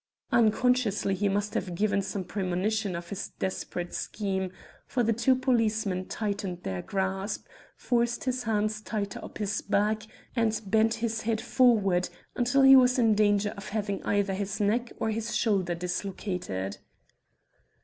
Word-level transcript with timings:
Unconsciously 0.31 1.13
he 1.13 1.29
must 1.29 1.53
have 1.53 1.75
given 1.75 2.01
some 2.01 2.23
premonition 2.23 2.95
of 2.95 3.07
this 3.09 3.27
desperate 3.37 3.93
scheme, 3.93 4.51
for 4.87 5.03
the 5.03 5.13
two 5.13 5.35
policemen 5.35 6.07
tightened 6.07 6.63
their 6.63 6.81
grasp, 6.81 7.45
forced 7.75 8.23
his 8.23 8.41
hands 8.41 8.81
higher 8.89 9.05
up 9.21 9.37
his 9.37 9.61
back, 9.61 10.07
and 10.35 10.59
bent 10.65 10.95
his 10.95 11.21
head 11.21 11.39
forward 11.39 12.09
until 12.35 12.63
he 12.63 12.75
was 12.75 12.97
in 12.97 13.13
danger 13.13 13.53
of 13.55 13.69
having 13.69 14.03
either 14.03 14.33
his 14.33 14.59
neck 14.59 14.91
or 14.99 15.11
his 15.11 15.35
shoulder 15.35 15.75
dislocated. 15.75 16.79